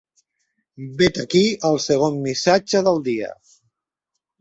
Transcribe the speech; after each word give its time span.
Vet 1.01 1.19
aquí 1.25 1.43
el 1.71 1.79
segon 1.85 2.19
missatge 2.25 2.85
del 2.91 3.01
dia. 3.13 3.33